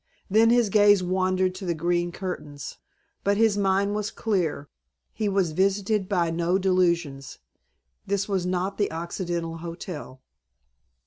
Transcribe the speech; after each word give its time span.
Then 0.31 0.49
his 0.49 0.69
gaze 0.69 1.03
wandered 1.03 1.53
to 1.53 1.65
the 1.67 1.75
green 1.75 2.11
curtains. 2.11 2.79
But 3.23 3.37
his 3.37 3.55
mind 3.55 3.93
was 3.93 4.09
clear. 4.09 4.67
He 5.13 5.29
was 5.29 5.51
visited 5.51 6.09
by 6.09 6.31
no 6.31 6.57
delusions. 6.57 7.37
This 8.07 8.27
was 8.27 8.43
not 8.43 8.79
the 8.79 8.91
Occidental 8.91 9.57
Hotel. 9.57 10.19